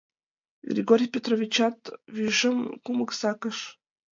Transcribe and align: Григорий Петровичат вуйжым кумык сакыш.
Григорий 0.71 1.11
Петровичат 1.13 1.77
вуйжым 2.15 2.57
кумык 2.83 3.11
сакыш. 3.19 3.57